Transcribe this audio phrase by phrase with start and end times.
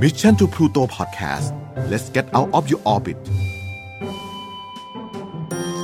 [0.00, 1.52] Mission to Pluto Podcast
[1.90, 3.18] let's get out of your orbit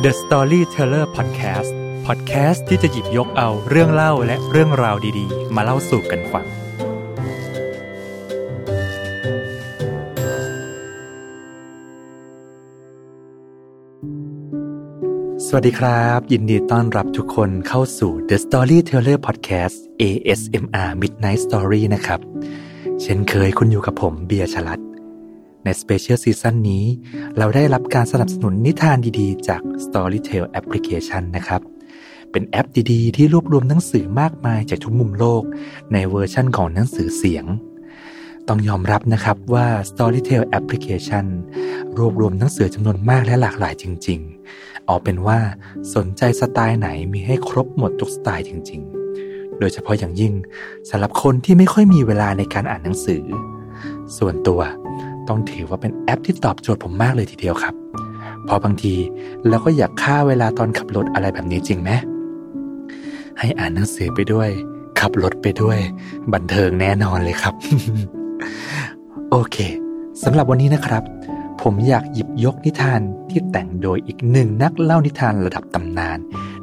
[0.02, 1.70] The Storyteller Podcast
[2.06, 6.46] Podcast ที่จะหยิบยกเอาเรื่องเล่าและเรื่องราวดีๆ มาเล่าสู่กันฟัง
[15.46, 22.20] สวัสดีครับ ยินดีต้อนรับทุกคนเข้าสู่ The Storyteller Podcast ASMR Midnight Story นะครับ
[23.02, 24.80] เช่นเคยคุณอยู่กับผมเบียร์ชลัด
[25.64, 26.84] ใน special season นี้
[27.38, 31.62] เราได้รับการสนับสนุนนิทานดีๆ จาก Storytel Application นะครับ
[32.30, 35.42] เป็นแอปดีๆ ที่รวบรวมหนังสือมากมายจากทุกมุมโลก
[35.92, 37.44] ในเวอร์ชั่นของหนังสือเสียง
[38.48, 41.26] ต้องยอมรับนะครับว่า Storytel Application
[41.98, 44.20] รวบรวมหนังสือจำนวนมากและหลากหลายจริง
[44.54, 45.38] ๆ เอาเป็นว่า
[45.94, 49.07] สนใจสไตล์ไหนมีให้ครบหมดทุกสไตล์จริง ๆ
[49.60, 50.32] โดยเฉพาะอย่างยิ่ง
[50.90, 53.22] สำหรับคนที่ไม่ค่อยมีเวลาในการอ่านหนังสือ
[54.18, 54.60] ส่วนตัว
[55.28, 57.74] ต้องถือว่าเป็นแอปที่ตอบโจทย์ผมมากเลยทีเดียวครับ
[58.44, 58.94] เพราะบางที
[59.48, 61.90] เราก็อยากฆ่าเวลาตอนขับรถอะไรแบบนี้จริงไหม
[63.38, 64.48] ให้อ่านหนังสือไปด้วย
[65.00, 65.78] ขับรถไปด้วย
[66.32, 67.54] บันเทิงแน่นอนเลยครับ
[69.30, 69.56] โอเค
[70.22, 71.02] สำหรับวันนี้นะครับ
[71.62, 73.00] ผมอยากหยิบยกนิทาน
[73.30, 76.18] ที่แต่งโดยอีกหนึ่งนักเล่านิทานระดับตำนาน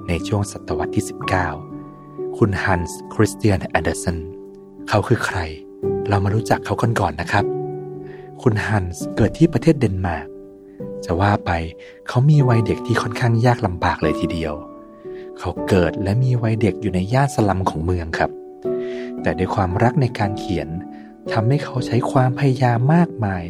[0.08, 1.75] ในช่วงศตวรรษที่ 19
[2.42, 4.18] คุณฮันส์คริสเตียนแอนเดอร์สัน
[4.90, 5.40] เขาคือใคร
[6.10, 7.46] เรามารู้จักเขากันก่อนนะครับ
[8.42, 10.28] คุณฮันส์เกิดที่ประเทศเดนมาร์ก
[11.06, 11.52] จะว่าไป
[12.08, 14.54] เขามีวัยเด็กที่ค่อนข้างยากลำบากเลยทีเดียว
[15.40, 18.32] เขาเกิดและมีวัยเด็กอยู่ในย่านสลัมของเมืองครับ
[19.22, 20.70] แต่ด้วยความรักในการเขียน
[21.32, 23.44] ทำให้เขาใช้ความพยายามมากมาย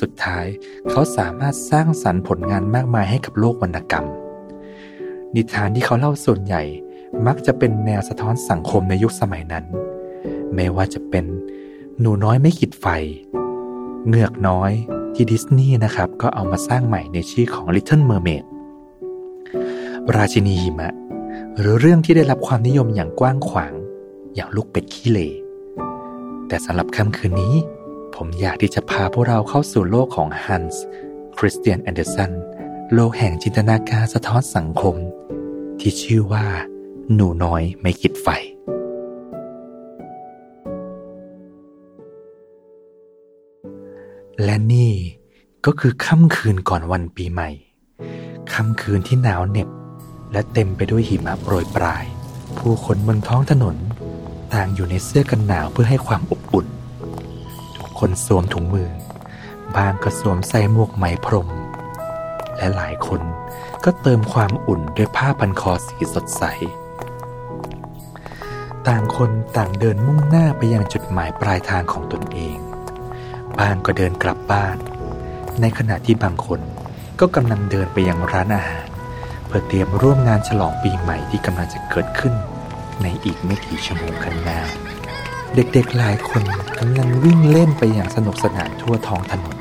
[0.00, 0.46] สุดท้าย
[0.90, 4.06] เขาสามารถสร้างสรรค์ผลงานมากมายให้กับโลกวรรณกรรม
[5.34, 6.62] นิทานที่เขาเล่าส่วนใหญ่
[7.26, 9.64] มักจะเป็นแนวสะท้อนสังคมในยุคสมัยนั้น
[10.54, 11.24] ไม่ว่าจะเป็น
[12.00, 12.86] หนูน้อยไม่ขีดไฟ
[14.08, 14.72] เงือกน้อย
[15.14, 18.44] ที่ดิสนีย์นะครับ ก็เอามาสร้างใหม่ในชื่อของ Little Mermaid
[20.16, 20.94] ราชินีหิมะ
[21.58, 23.72] หรือเรื่องที่ได้รับความนิยมอย่างกว้างขวาง
[24.34, 25.28] อย่างลูกเป็ดขี้เหร่
[26.48, 27.54] แต่สำหรับค่ำคืนนี้
[28.14, 30.84] ผมอยากที่จะพาพวกเราเข้าสู่โลกของฮันส์
[31.38, 32.32] คริสเตียนแอนเดอร์สัน
[32.94, 34.94] โลกแห่งจินตนาการสะท้อนสังคม
[35.80, 36.46] ที่ชื่อว่า
[37.14, 38.28] หนูน้อยไม้ขีดไฟ
[44.44, 44.92] และนี่
[45.66, 47.50] ก็คือค่ำคืนก่อนวันปีใหม่
[48.52, 49.68] ค่ำคืนที่หนาวเหน็บ
[50.32, 52.04] และเต็มไปด้วยหิมะโปรยปลาย
[52.58, 53.76] ผู้คนบนท้องถนน
[54.52, 56.66] ต่างอยู่ในเสื้อกันหนาวเพื่อให้ความอบอุ่น
[57.76, 58.90] ทุกคนสวมถุงมือ
[59.74, 61.48] บางก็สวมใส่หมวกไหมพรม
[62.56, 63.20] และหลายคน
[63.84, 66.44] ก็เติมความอุ่นด้วยผ้าพันคอสีสดใส
[68.88, 72.56] ต่างคนต่างเดินมุ่งหน้าไปยังจุดหมายปลายทางของตนเอง
[73.58, 74.76] บางก็เดินกลับบ้าน
[75.60, 76.60] ในขณะที่บางคน
[77.20, 78.88] ก็กำลังเดินไปยังร้านอาหาร
[79.46, 82.34] เพื่อเตรียมร่วมงานฉลองปีใหม่ที่กำลังจะเกิดขึ้น
[83.02, 84.60] ในอีกไม่กี่ชั่วโมงข้างหน้า
[85.54, 86.42] เด็กๆหลายคน
[86.78, 89.56] กำลังวิ่งเล่นไปอย่างสนุกสนานทั่วท้องถนน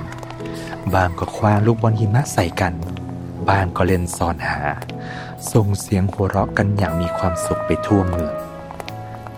[0.93, 2.73] บางก็คว้างลูกบอลหิมะใส่กัน
[3.49, 4.61] บางก็เล่นซ่อนหา
[5.51, 8.35] ส่งเสียงหัวเราะกันอย่างมีความสุขไปทั่วเมือง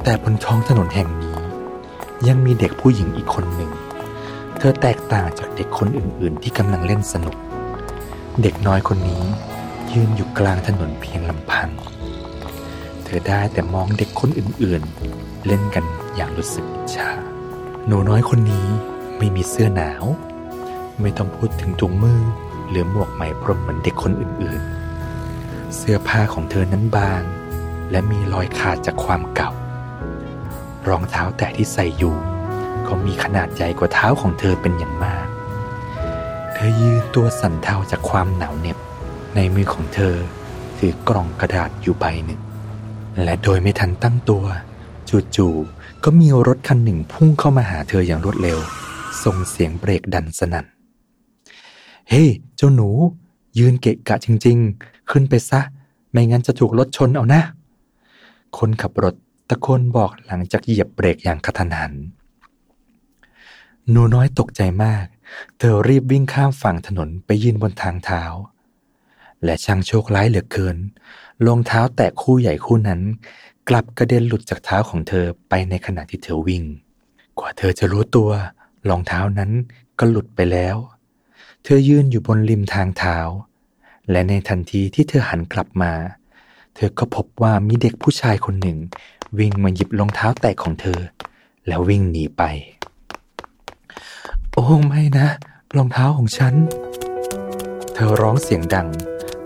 [0.03, 1.37] แต่บนท้องถนนแห่งนี้
[2.27, 3.71] ยังมีเด็กผู้หญิงอีกคนหนึ่ง
[4.57, 7.35] เธอแตกต่างจากเด็กคนอื่นๆ ที่กำลังเล่นสนุก
[8.41, 9.23] เด็กน้อยคนนี้
[9.93, 11.69] ยืนอยู่กลางถนนเพียงลำพัง
[13.03, 15.85] เธอได้แต่มองเด็กคนอื่นๆ เล่นกัน
[16.15, 17.09] อย่างรู้สึกอิจฉา
[17.87, 18.67] หนูน้อยคนนี้
[19.17, 20.03] ไม่มีเสื้อหนาว
[21.01, 22.21] ไม่ต้องพูดถึงถุงมือ
[22.69, 27.21] หรือหมวกไหมพรมเหมือนเด็กคนอื่นๆ เสื้อผ้าของเธอนั้นบาง
[27.91, 29.51] และมีรอยขาดจากความเก่า
[30.87, 32.15] รองเท้าแตะที่ใส่อยู่
[32.87, 35.27] ก็มีขนาดใหญ่กว่าเท้าของเธอเป็นอย่างมาก
[36.53, 38.77] เธอยืนตัวสั่นเทาจากความหนาวเหน็บ
[39.35, 40.15] ในมือของเธอ
[40.77, 42.41] ถือกล่องกระดาษอยู่ใบหนึ่ง
[43.23, 44.45] และโดยไม่ทันตั้งตัว
[45.35, 48.57] จู่ๆก็มีรถคันหนึ่งพุ่งเข้ามาหาเธออย่างรวดเร็ว
[49.23, 50.65] ส่งเสียงเบรกดันสนั่น
[52.09, 52.23] เฮ้
[52.55, 52.89] เจ้าหนู
[53.59, 55.61] ยืนเกะกะจริง ๆ ขึ้นไปซะ
[56.11, 57.41] ไม่งั้นจะถูกรถชนเอานะ
[58.57, 59.15] คนขับรถ
[59.49, 61.93] ตะโกนบอกหลังจากเหยียบเบรกอย่างกระทันหัน
[63.89, 65.05] หนูน้อยตกใจมาก
[65.57, 68.23] เธอรีบวิ่งข้ามฝั่งถนนไปยืนบนทางเท้า
[69.43, 70.77] และช่างโชคร้ายเหลือเกิน
[71.45, 73.01] รองเท้าแตะคู่ใหญ่คู่นั้น
[73.69, 76.63] กลับกระเด็นหลุดจากเท้าของเธอไปในขณะที่เธอวิ่ง
[77.39, 78.29] กว่าเธอจะรู้ตัว
[78.89, 79.51] รองเท้านั้น
[79.99, 80.75] ก็หลุดไปแล้ว
[81.63, 83.17] เธอยืนอยู่บนริมทางเท้า
[84.11, 85.93] และในทันทีที่เธอหันกลับมา
[86.75, 88.77] เธอก็พบว่ามีเด็กผู้ชายคนหนึ่ง
[89.39, 90.99] วิ่งมาหยิบรองเท้าแตะของเธอ
[91.67, 92.43] แล้ววิ่งหนีไป
[94.53, 95.27] โอ้ไม่นะ
[95.77, 96.55] รองเท้าของฉัน
[97.93, 98.87] เธอร้องเสียงดัง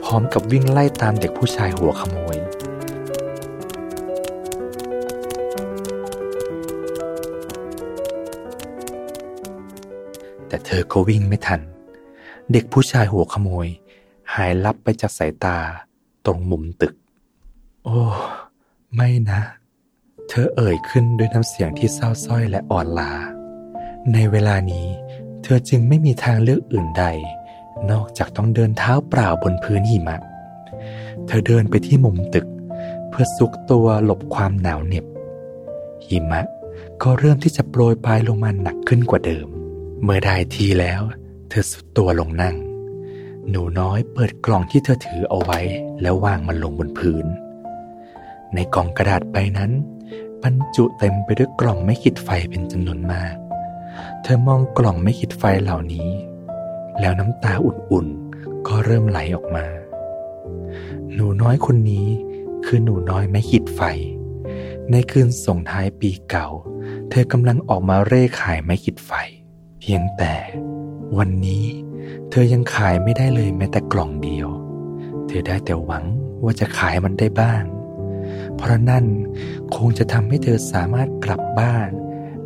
[0.03, 2.37] พร้อมกับวิ่งไล่ตามเด็กผู้ชายหัวขโมย
[10.47, 11.61] แต่เธอก็วิ่งไม่ทัน
[12.51, 13.67] เด็กผู้ชายหัวขโมย
[14.33, 15.57] หายลับไปจากสายตา
[16.25, 16.93] ตรงมุมตึก
[17.83, 17.99] โอ้
[18.95, 19.41] ไม่นะ
[20.33, 23.11] เธอเอ่ยขึ้นด้วยน้ำเสียงที่เศร้าส้อยและอ่อนล้า
[24.13, 24.87] ในเวลานี้
[25.43, 27.05] เธอจึงไม่มีทางเลือกอื่นใด
[27.91, 30.17] นอกจากต้องเดินเท้าเปล่าบนพื้นหิมะ
[31.27, 32.47] เธอเดินไปที่มุมตึก
[33.09, 35.05] เพื่อซุกตัวหลบความหนาวเหน็บ
[36.07, 36.41] หิมะ
[37.01, 39.47] ก็เริ่มที่จะโปรยปลายลงมาหนักขึ้นกว่าเดิม
[40.03, 41.01] เมื่อได้ทีแล้ว
[41.49, 42.55] เธอสุดตัวลงนั่ง
[43.49, 45.59] หนูน้อยเปิดกล่องที่เธอถือเอาไว้
[46.01, 47.25] แล้ววางมันลงบนพื้น
[48.53, 49.71] ในกล่องกระดาษใบนั้น
[50.43, 53.35] บรรจุเต็มไปด้วยกล่องไม่ขีดไฟเป็นจำนวนมาก
[54.21, 56.09] เธอมองกล่องไม่ขีดไฟเหล่านี้
[56.99, 59.65] แล้วน้ำตาอุ่นๆ ก็เริ่มไหลออกมา
[61.13, 62.07] หนูน้อยคนนี้
[62.65, 63.81] คือหนูน้อยไม่ขีดไฟ
[64.91, 66.47] ในคืนส่งท้ายปีเก่า
[67.09, 69.11] เธอกำลังออกมาเร่ขายไม้ขีดไฟ
[69.79, 70.33] เพียงแต่
[71.17, 71.63] วันนี้
[72.29, 74.47] เธอยังขายไม่ได้เลยแม้แต่กล่องเดียว
[75.27, 76.05] เธอได้แต่หวัง
[76.43, 77.63] ว่าจะขายมันได้บ้าง
[78.57, 79.05] เพราะนั่น
[79.75, 81.89] คงจะทำให้เธอสามารถกลับบ้าน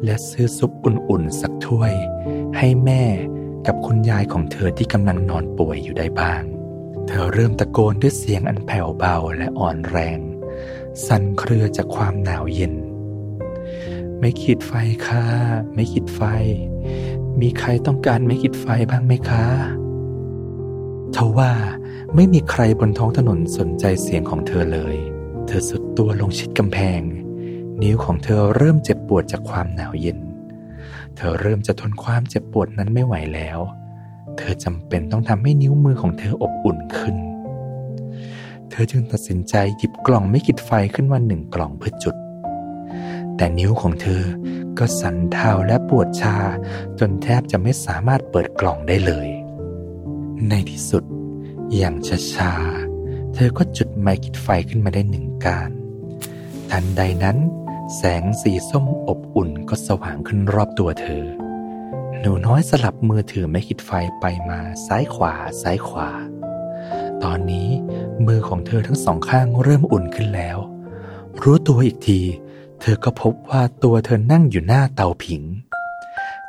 [0.03, 1.93] และซื้อซุปอุ่นๆสักถ้วย
[2.57, 3.03] ให้แม่
[3.67, 6.43] กับคุณยายของเธอที่กำลังนอนป่วยอยู่ได้บ้าง
[7.07, 10.19] เธอเริ่มตะโกนด้วยเสียงอันแผ่วเบาและอ่อนแรง
[11.07, 12.73] สั่นเครือจากความหนาวเย็น
[14.19, 14.71] ไม่ขีดไฟ
[15.07, 15.25] ค่ะ
[15.73, 16.21] ไม่ขีดไฟ
[17.41, 19.45] มีใครต้องการไม่ขีดไฟบ้างไหมคะ
[21.15, 21.51] ทว่า
[22.15, 24.95] ไม่มีใครบนท้องถนนสนใจเสียงของเธอเลย
[25.47, 27.01] เธอสุด ตัวลงชิดกำแพง
[27.81, 30.19] นิ้วของเธอเริ่มเจ็บปวดจากความหนาวเย็น
[31.15, 33.59] เธอเริ่มจะทนความเจ็บปวดนั้นไม่ไหวแล้ว
[34.37, 37.15] เธอจำเป็นต้องทำให้นิ้วมือของเธออบอุ่นขึ้น
[38.69, 42.15] เธอจึงตัดสินใจหยิบกล่องไม่ขีดไฟขึ้นมาหนึ่งกล่องเพื่อจุด
[43.35, 44.23] แต่นิ้วของเธอ
[44.77, 46.37] ก็สั่นเทาและปวดชา
[46.99, 49.27] จนแทบจะไม่สามารถเปิดกล่องได้เลย
[50.49, 51.03] ในที่สุด
[51.75, 51.95] อย่าง
[52.33, 55.69] ช้าๆ เธอก็จุดไม้ขีดไฟขึ้นมาได้หนึ่งการ
[56.71, 57.37] ทันใดนั้น
[57.95, 61.25] แสงสีส้มอบอุ่นก็สว่างขึ้นรอบตัวเธอ
[62.19, 66.09] หนูน้อยสลับมือถือไม้ขีดไฟไปมาซ้ายขวาซ้ายขวา
[67.23, 67.69] ตอนนี้
[68.25, 70.57] มือของเธอทั้งสองข้างเริ่มอุ่นขึ้นแล้ว
[71.43, 72.21] รู้ตัวอีกที
[72.81, 75.43] เธอก็พบว่าตัวเธอนั่งอยู่หน้าเตาผิง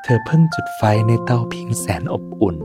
[0.03, 2.57] เธอเพิ่งจุดไฟในเตาผิงแสนอบอุ่น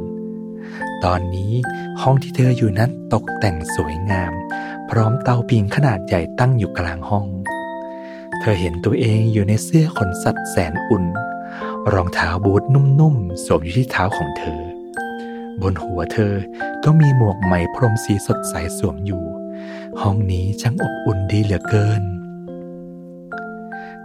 [1.04, 1.54] ตอนนี้
[2.02, 4.32] ห้องที่เธออยู่นั้นตกแต่งสวยงาม
[4.96, 7.26] พร้อมเตาผิงขนาดใหญ่ตั้งอยู่กลางห้อง
[8.40, 11.06] เธอเห็นตัวเองอยู่ในเสื้อขนสัตว์แสนอุ่น
[11.94, 14.62] รองเท้าบูทนุ่มๆสวมอยู่ที่เท้าของเธอ
[15.62, 16.34] บนหัวเธอ
[16.84, 19.24] ก็มีหมวกไหมพรมสีสดใสสวมอยู่
[20.02, 22.04] ห้องนี้ช่างอบอุ่นดีเหลือเกิน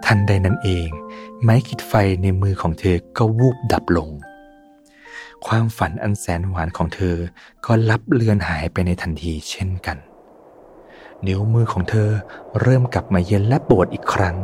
[0.04, 0.88] ทันใดนั้นเอง
[1.42, 1.92] ไม้ขีดไฟ
[2.22, 4.10] ในมือของเธอก็วูบดับลง
[5.46, 7.16] ความฝันอันแสนหวานของเธอ
[7.66, 9.98] ก็ลับเลือนหายไปในทันทีเช่นกัน
[11.26, 12.10] นิ้วมือของเธอ
[12.60, 14.36] เริ่มกลับมาเย็นและปวดอีกครั้ง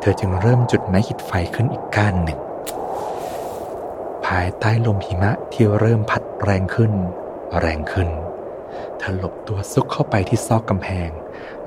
[0.00, 2.40] เธอจึงเริ่มจุดไม้ขีดไฟขึ้นอีกก้านหนึ่ง
[4.26, 6.92] ภายใต้ลมหิมะที่เริ่มพัดแรงขึ้น
[7.60, 8.08] แรงขึ้น
[8.98, 11.10] เธอหลบตัวซุกเข้าไปที่ซอกกำแพง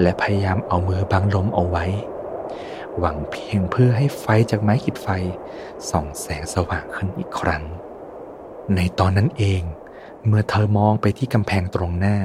[0.02, 1.86] และพยายามเอามือบังลมเอาไว้
[2.98, 5.08] หวังเพียงเพื่อให้ไฟจากไม้ขีดไฟ
[5.90, 7.64] ส่องแสงสว่างขึ้นอีกครั้ง
[8.76, 9.62] ในตอนนั้นเอง
[10.28, 12.18] เมื่อเธอมองไปที่กำแพงตรงหน้า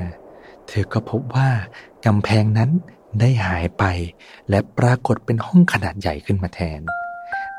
[0.68, 1.50] เธอก็พบว่า
[2.06, 2.70] กำแพงนั้น
[3.20, 3.84] ได้หายไป
[4.50, 6.80] และปรากฏเป็นห้องขนาดใหญ่ขึ้นมาแทน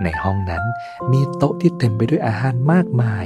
[0.03, 0.63] ในห้องนั้น
[1.11, 3.25] มีโต๊ะที่เต็มไปด้วยอาหารมากมาย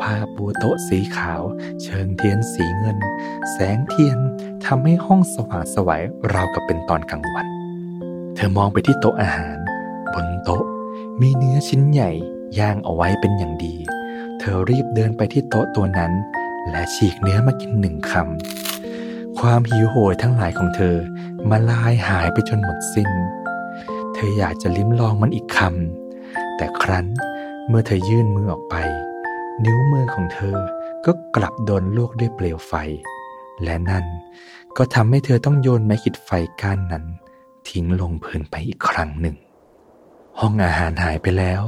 [0.00, 1.42] ผ้าปูโต๊ะสีขาว
[1.82, 2.98] เชิงเทียนสีเงิน
[3.52, 4.18] แสงเทียน
[4.66, 6.02] ทำให้ห้องสว่างสวัย
[6.32, 7.46] ราวกับเป็นตอนกลางวัน
[8.34, 9.58] เธอมองไปที่โต๊ะอาหาร
[10.12, 10.64] บนโต๊ะ
[11.20, 12.10] มีเนื้อชิ้นใหญ่
[12.58, 13.74] ย่างเอาไว้เป็นอย่างดี
[14.38, 16.12] เธอรีบเดินไปที่โต๊ะตัวนั้น
[16.70, 18.65] และฉีกเนื้อมากินหนึ่งคำ
[19.40, 20.96] ความหิวโหยทั้งหลายของเธอ
[21.50, 23.10] มาลายหายไปจนหมดสิ้น
[24.14, 27.06] เธออยากจะลิ้มลองมันอีกคำ แต่ครั้น
[27.68, 28.76] เมื่อเธอยื่นมือออกไป
[29.64, 30.56] นิ้วมือของเธอ
[31.06, 32.72] ก็กลับโดนลวกด้วยเปลวไฟ
[33.62, 34.04] และนั่น
[34.76, 37.04] ก็ทำให้เธอต้องโยนไม้ขีดไฟก้านนั้น
[37.68, 39.36] ทิ้งลงพื้นไปอีกครั้งหนึ่ง
[40.40, 41.62] ห้องอาหารหายไปแล้ว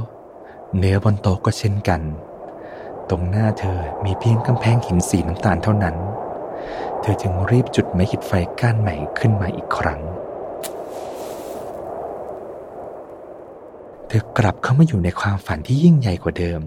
[0.77, 2.01] เนื้อบนโต๊ะก็เช่นกัน
[3.09, 5.95] ตรงหน้าเธอมีเพียงกำแพงหินสีน้ำตาลเท่านั้น
[7.01, 10.01] เธอจึงรีบจุดไม้ขีดไฟก้านใหม่ขึ้นมาอีกครั้ง
[14.07, 16.61] เธอกลับเข้ามาอยู่ในความฝันที่ยิ่งใหญ่กว่าเดิม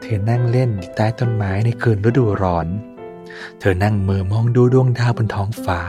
[0.00, 2.66] เธอนั่งเล่นใต้ต้นไม้ในคืนฤดูร้อน
[3.60, 5.80] เธอนั่งมือมองดูดวงดาวบนท้องฟ้า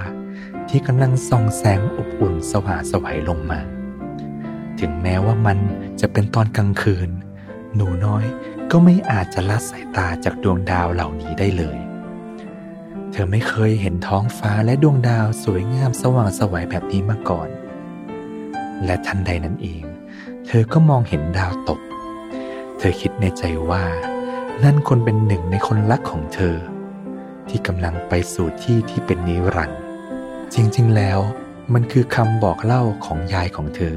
[0.70, 3.60] ที่กำลังส่องแสงอบอุ่นสว่างสวัยลงมา
[4.80, 5.58] ถึงแม้ว่ามัน
[6.02, 7.10] จะเป็นตอนกลางคืน
[7.76, 8.26] หนูน้อย
[8.72, 11.78] ก็ไม่อาจจะละสายตาจากดวงดาวเหล่านี้ได้เลย
[13.18, 17.50] เธอไม่เคยเห็นท้องฟ้าและดวงดาวสวยงามสว่างสวัยแบบนี้มาก่อน
[18.86, 19.84] และทันใดนั้นเอง
[20.48, 21.80] เธอก็มองเห็นดาวตก
[22.78, 23.86] เธอคิดในใจว่า
[24.64, 26.56] นั่นคนเป็นหนึ่งในคนรักของเธอ
[27.50, 29.82] ที่กำลังไปสู่ที่ที่เป็นนิรันดร์
[30.54, 31.20] จริงๆแล้ว
[31.74, 33.96] มันคือคำบอกเล่าของยายของเธอ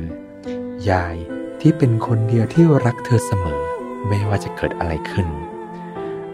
[0.90, 1.16] ยาย
[1.60, 3.62] ที่เป็นคนเดียวที่รักเธอเสมอ
[4.08, 5.28] ไม่ว่าจะเกิดอะไรขึ้น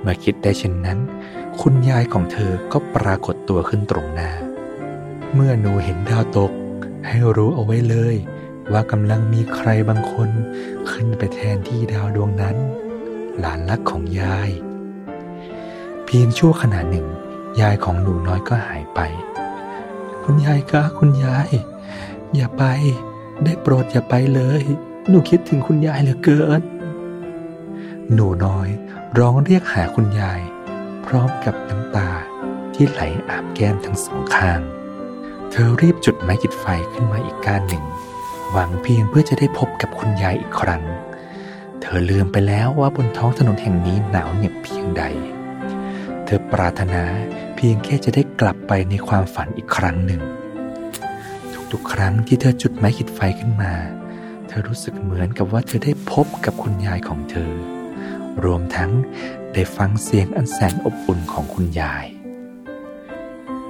[0.00, 0.98] เมื่อคิดได้เช่นนั้น
[1.62, 4.30] คุณยายของเธอก็ปรากฏตัวขึ้นตรงหน้า
[5.34, 6.52] เมื่อหนูเห็นดาวตก
[7.08, 8.16] ให้รู้เอาไว้เลย
[8.72, 10.30] ว่ากำลังมีใครบางคน
[10.90, 12.56] ขึ้นไปแทนที่ดาวดวงนั้น
[13.38, 14.50] หลานรักของยาย
[16.04, 17.06] เพียงชั่วขณะหนึ่ง
[17.60, 19.00] ยายของหนูน้อยก็หายไป
[20.24, 21.48] คุณยายคะคุณยาย
[22.34, 22.64] อย่าไป
[23.44, 24.62] ได้โปรดอย่าไปเลย
[25.08, 26.62] หนูคิดถึงคุณยายเหลือเกิน
[28.14, 28.68] หนูน้อย
[29.18, 30.40] ร้องเรียกหาคุณยาย
[31.14, 32.10] ร้อมกับน้ำตา
[32.74, 34.60] ที่ไหลอาบแก้มทั้งสองข้าง
[35.50, 37.84] เธอรีบจุดไม้กิดไฟขึ้นมาอีกก้านหนึ่ง
[38.50, 40.82] หวังเพียงเพื่อจะได้พบกับคุณยายอีกครั้ง
[41.80, 45.02] เธอลืมไปแล้วว่าบนท้องถนนแห่งนี้หนาวเหน็บเพียงใด
[46.24, 47.02] เธอปรารถนา
[47.56, 50.22] เพียงแค่จะได้กลับไปในความฝันอีกครั้งหนึ่ง
[51.72, 53.72] ทุกๆ ครั้งที่เธอจุดไม้ขีดไฟขึ้นมา
[54.48, 57.52] เธอรู้สึกเหมือนกับว่าเธอได้พบกับคุณยายของเธอ
[58.44, 58.90] รวมทั้ง
[59.54, 62.06] ได้ฟังเสียงอันแสนอบอุ่นของคุณยาย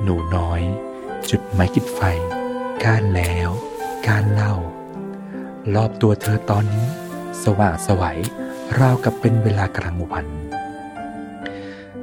[0.03, 0.62] หนูน้อย
[1.31, 2.00] จุดไม้ขีดไฟ
[2.85, 3.49] ก้านแล้ว
[4.07, 4.55] ก้านเล่า
[5.75, 6.87] รอบตัวเธอตอนนี้
[7.45, 8.21] สว่างสวัย
[8.79, 10.26] ราวกับเป็นเวลากลางวัน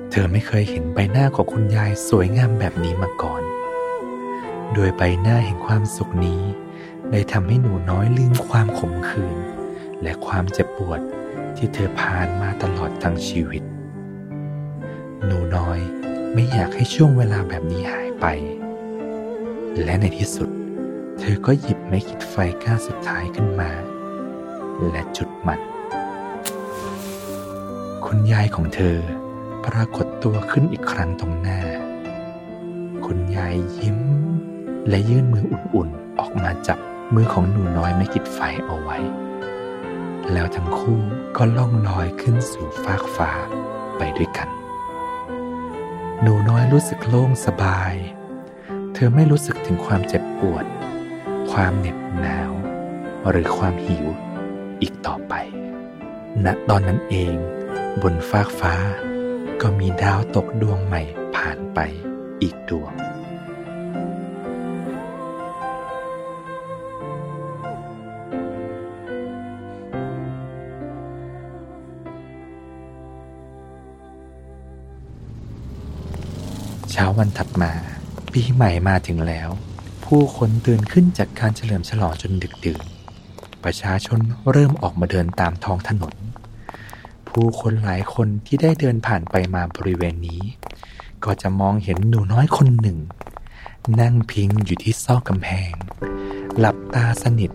[0.10, 3.44] เธอไม่เคยเห็นใบหน้าของคุณยายสวยงามแบบนี้มาก่อน
[4.74, 6.42] โดยใบหน้าแห่งความสุขนี้
[7.12, 9.38] ได้ทำให้หนูน้อยลืมความขมขื่น
[10.02, 11.00] และความเจ็บปวด
[11.58, 13.64] ที่เธอผ่านมาตลอดทั้งชีวิต
[15.26, 15.80] หนูน้อย
[16.34, 18.26] ไม่อยากให้ช่วงเวลาแบบนี้หายไป
[19.84, 20.50] และในที่สุด
[21.20, 23.72] เธอก็หยิบไม้ขีดไฟก้าสุดท้ายขึ้นมา
[24.90, 25.60] และจุดมัน
[28.06, 28.98] คุณยายของเธอ
[29.66, 31.62] ปรากฏตัวขึ้นอีกครั้งตรงหน้า
[33.06, 34.00] คุณยายยิ้ม
[34.90, 36.80] และยื่นมืออุ่นๆ ออกมาจับ
[37.14, 38.98] มือของหนูน้อยไม่กิดไฟเอาไว้
[40.32, 41.00] แล้วทั้งคู่
[41.38, 43.32] ก็ล่องลอยขึ้นสู่ฟากฟ้า
[43.98, 44.61] ไปด้วยกัน
[46.24, 47.94] หนูน้อยรู้สึกโล่งสบาย
[48.94, 50.66] เธอไม่รู้สึกถึงความเจ็บปวด
[51.52, 52.52] ความเหน็บหนาว
[53.30, 54.06] หรือความหิว
[54.82, 55.34] อีกต่อไป
[56.46, 57.36] ณ ตอนนั้นเอง
[58.02, 58.76] บนฟากฟ้า
[59.62, 61.02] ก็มีดาวตกดวงใหม่
[61.36, 61.80] ผ่านไป
[62.42, 62.94] อีกดวง
[77.02, 77.72] ช้าวันถัดมา
[78.34, 79.50] ปีใหม่มาถึงแล้ว
[80.06, 82.82] ผู้คนตื่นขึ้นจากการเฉลิมฉลองจนดึกดื่น
[83.64, 84.20] ประชาชน
[84.52, 86.16] เริ่มออกมาเดินตามท้องถนน
[87.30, 90.42] ผู้คนหลายคนที่ได้เดินผ่านไปมาบริเวณนี้
[91.26, 92.98] ก็จะมองเห็นหนูน้อยคนหนึ่ง
[94.02, 95.72] นั่งพิงอยู่ที่ซอกกำแพง
[96.58, 97.52] หลับตาสนิท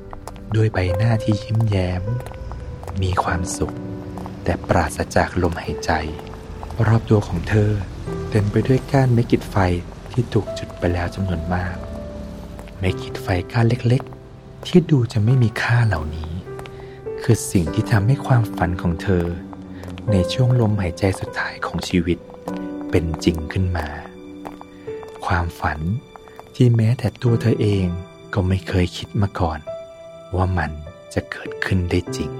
[0.56, 2.02] ด้วยใบหน้าที่ยิ้มแย้ม
[3.02, 3.74] มีความสุข
[4.44, 5.90] แต่ปราศจากลมหายใจ
[6.86, 7.72] รอบตัวของเธอ
[8.30, 9.56] เต็มไปด้วยก้านไม้กิดไฟ
[10.12, 11.76] ที่ถูกจุดไปแล้วจำนวนมาก
[12.78, 16.30] ไม้ขีดไฟก้านเล็กๆ ที่ดูจะไม่มีค่าเหล่านี้
[17.22, 19.24] คือสิ่งที่ทำให้ความฝันของเธอ
[20.10, 22.18] ในช่วงลมหายใจสุดท้ายของชีวิต
[22.90, 23.86] เป็นจริงขึ้นมา
[25.26, 25.78] ความฝัน
[26.54, 27.86] ที่แม้แต่ตัวเธอเอง
[28.34, 29.58] ก็ไม่เคยคิดมาก่อน
[30.36, 30.70] ว่ามัน
[31.14, 32.30] จะเกิดขึ้นได้จริง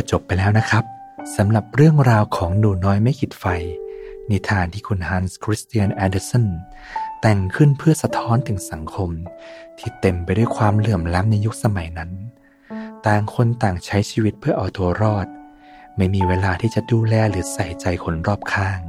[0.00, 0.84] ก็จบไปแล้วนะครับ
[1.36, 3.44] สำหรับเรื่องราวของหนูน้อยไม้ขีดไฟ
[4.30, 6.46] นิทานที่คุณฮันส์คริสเตียนแอนเดอร์สัน
[7.20, 9.10] แต่งขึ้นเพื่อสะท้อนถึงสังคม
[9.78, 12.10] ที่เต็มไปด้วยความเหลื่อมล้ำในยุคสมัยนั้น
[13.06, 15.26] ต่างคนต่างใช้ชีวิตเพื่อเอาตัวรอด
[15.96, 18.80] ไม่มีเวลาที่จะดูแลหรือใส่ใจคนรอบข้าง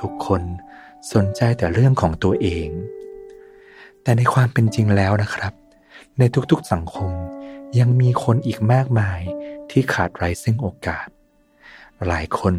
[0.00, 0.42] ทุกคน
[1.12, 2.68] สนใจแต่เรื่องของตัวเอง
[4.02, 5.52] แต่ในความเป็นจริงแล้วนะครับ
[6.18, 7.12] ในทุกๆสังคม
[7.78, 9.20] ยังมีคนอีกมากมาย
[9.70, 11.06] ที่ขาดไร้ซึ่งโอกาส
[12.06, 12.54] หลายคน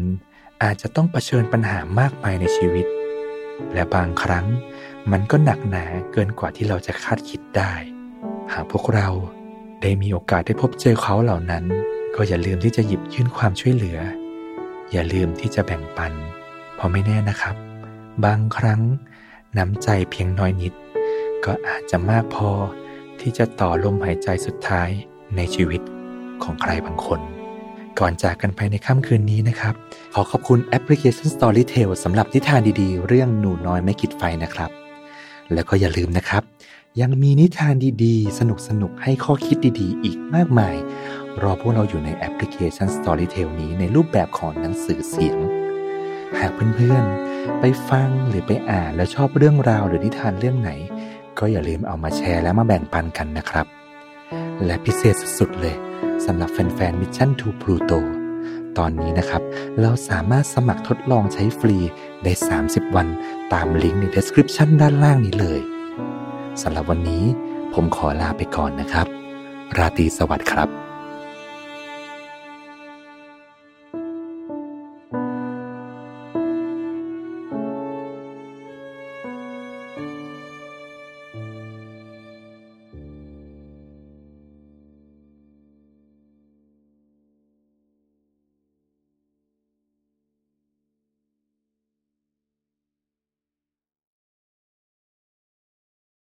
[0.62, 2.86] อาจจะต้องเผชิญปัญหามากมายในชีวิต
[3.74, 4.46] และบางครั้ง
[5.10, 7.72] มันก็หนักหนาเกินกว่าที่เราจะคาดคิดได้
[8.52, 9.08] หากพวกเรา
[9.82, 11.64] ได้มีโอกาสได้พบเจอเขาเหล่านั้น
[12.14, 13.98] ก็อย่าลืมที่จะหยิบยื่นความช่วยเหลือ
[14.92, 16.12] อย่าลืมที่จะแบ่งปัน
[16.74, 17.56] เพราะไม่แน่นะครับ
[18.24, 18.82] บางครั้ง
[19.58, 20.74] น้ำใจเพียงน้อยนิด
[21.44, 22.50] ก็อาจจะมากพอ
[23.20, 24.90] ที่จะต่อลมหายใจสุดท้าย
[25.36, 25.80] ในชีวิต
[26.44, 27.20] ของใครบางคน
[28.00, 29.74] ก่อนจากกันไปในค่ำคืนนี้นะครับ
[30.14, 34.70] ขอขอบคุณแอปพลิเคชัน Storytel สำหรับนิทานดีๆ เรื่องหนูน้อยไม่กิดไฟนะครับ
[35.52, 36.42] แล้วก็อย่าลืมนะครับ
[37.00, 38.40] ยังมีนิทานดีๆ ส
[38.82, 40.76] นุกๆ ให้ข้อคิดดีๆ อีกมากมาย
[41.42, 45.38] รอพวกเราอยู่ในแอปพลิเคชัน Storytel นี้ในรูปแบบของหนังสือเสียง
[46.38, 50.70] หากเพื่อนๆ ไปฟังหรือไปอ่านแล้วชอบเรื่องราวหรือนิทานเรื่องไหน
[51.38, 53.66] ก็อย่าลืมเอามาแชร์และมาแบ่งปันกันนะครับ
[54.64, 55.76] และพิเศษสุดๆเลย
[56.26, 58.00] สำหรับแฟนๆ Mission to Pluto
[58.78, 59.42] ตอนนี้นะครับ
[59.80, 61.76] เราสามารถสมัครทดลองใช้ฟรี
[62.22, 62.32] ได้
[62.64, 63.08] 30 วัน
[63.52, 65.60] ตามลิงก์ใน description ด้านล่างนี้เลย
[66.62, 67.24] สำหรับวันนี้
[67.74, 69.06] ผมขอลาไปก่อนนะครับ
[69.78, 70.81] ราตรีสวัสดิ์ครับ